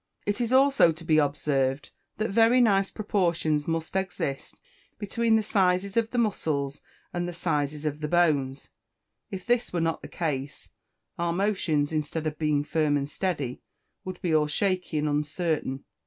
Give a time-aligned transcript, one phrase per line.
[0.25, 4.59] It is also to be observed that very nice proportions must exist
[4.97, 6.81] between the sizes of the muscles
[7.13, 8.71] and the sizes of the bones.
[9.29, 10.71] If this were not the case,
[11.19, 13.61] our motions, instead of being firm and steady,
[14.03, 15.83] would be all shaky and uncertain.